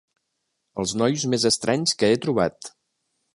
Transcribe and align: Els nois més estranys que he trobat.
Els 0.83 0.93
nois 1.01 1.25
més 1.33 1.45
estranys 1.51 1.95
que 2.01 2.11
he 2.11 2.17
trobat. 2.25 2.73